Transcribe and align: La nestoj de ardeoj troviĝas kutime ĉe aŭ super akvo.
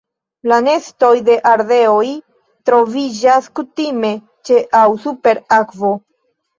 La 0.51 0.55
nestoj 0.67 1.11
de 1.27 1.35
ardeoj 1.49 2.07
troviĝas 2.71 3.53
kutime 3.61 4.13
ĉe 4.51 4.67
aŭ 4.85 4.87
super 5.09 5.47
akvo. 5.65 5.97